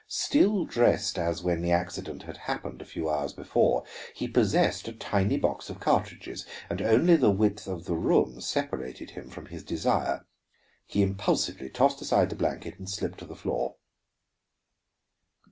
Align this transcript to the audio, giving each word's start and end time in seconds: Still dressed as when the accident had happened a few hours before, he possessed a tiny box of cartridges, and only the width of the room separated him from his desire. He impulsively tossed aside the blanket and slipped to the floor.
Still 0.07 0.65
dressed 0.65 1.19
as 1.19 1.43
when 1.43 1.61
the 1.61 1.71
accident 1.71 2.23
had 2.23 2.35
happened 2.49 2.81
a 2.81 2.85
few 2.85 3.07
hours 3.07 3.33
before, 3.33 3.83
he 4.15 4.27
possessed 4.27 4.87
a 4.87 4.93
tiny 4.93 5.37
box 5.37 5.69
of 5.69 5.79
cartridges, 5.79 6.43
and 6.71 6.81
only 6.81 7.15
the 7.15 7.29
width 7.29 7.67
of 7.67 7.85
the 7.85 7.93
room 7.95 8.41
separated 8.41 9.11
him 9.11 9.29
from 9.29 9.45
his 9.45 9.63
desire. 9.63 10.25
He 10.87 11.03
impulsively 11.03 11.69
tossed 11.69 12.01
aside 12.01 12.31
the 12.31 12.35
blanket 12.35 12.79
and 12.79 12.89
slipped 12.89 13.19
to 13.19 13.25
the 13.27 13.35
floor. 13.35 13.75